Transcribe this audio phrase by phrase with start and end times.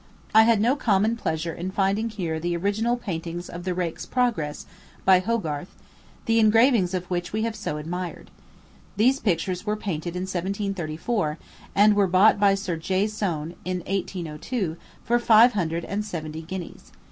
[0.33, 4.65] I had no common pleasure in finding here the original paintings of the Rake's Progress,
[5.05, 5.75] by Hogarth,
[6.25, 8.31] the engravings of which we have so admired.
[8.97, 11.37] These pictures were painted in 1734,
[11.75, 13.05] and were bought by Sir J.
[13.05, 16.91] Soane, in 1802, for five hundred and seventy guineas.